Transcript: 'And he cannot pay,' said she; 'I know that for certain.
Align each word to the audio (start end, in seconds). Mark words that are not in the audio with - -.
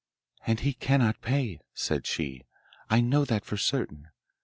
'And 0.47 0.61
he 0.61 0.73
cannot 0.73 1.21
pay,' 1.21 1.59
said 1.75 2.07
she; 2.07 2.43
'I 2.89 3.01
know 3.01 3.23
that 3.23 3.45
for 3.45 3.55
certain. 3.55 4.07